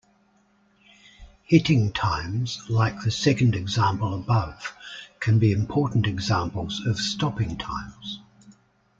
Hitting 1.43 1.91
times 1.93 2.63
like 2.67 2.99
the 3.03 3.11
second 3.11 3.53
example 3.53 4.15
above 4.15 4.73
can 5.19 5.37
be 5.37 5.51
important 5.51 6.07
examples 6.07 6.83
of 6.87 6.97
stopping 6.97 7.55
times. 7.55 8.19